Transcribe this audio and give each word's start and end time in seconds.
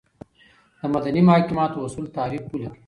دمدني 0.83 1.21
محاکماتو 1.27 1.77
اصولو 1.85 2.13
تعریف 2.17 2.43
ولیکئ؟ 2.47 2.67